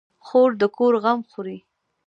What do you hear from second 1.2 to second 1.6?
خوري.